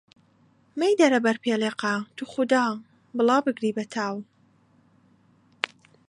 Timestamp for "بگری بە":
3.45-3.83